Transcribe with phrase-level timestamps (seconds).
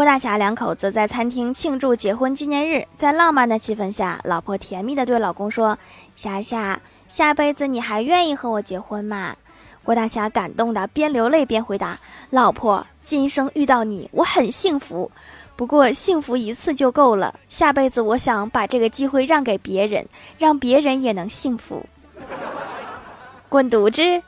[0.00, 5.78] 郭大侠两口子在餐厅庆祝结婚纪念日，在浪漫的气氛下，老婆甜蜜地对老公说
[6.16, 9.36] ：“霞霞，下辈子你还愿意和我结婚吗？”
[9.84, 12.00] 郭大侠感动的边流泪边回答
[12.32, 15.10] ：“老婆，今生遇到你，我很幸福。
[15.54, 20.06] 不过幸福一次就够了，下辈子我想把这个机会让给别人，
[20.38, 21.84] 让别人也能幸福。
[23.50, 24.22] ”滚犊子！